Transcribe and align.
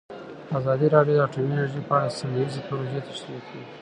ازادي 0.59 0.87
راډیو 0.95 1.15
د 1.17 1.19
اټومي 1.25 1.51
انرژي 1.53 1.81
په 1.87 1.93
اړه 1.97 2.09
سیمه 2.17 2.35
ییزې 2.41 2.61
پروژې 2.67 2.99
تشریح 3.09 3.41
کړې. 3.47 3.61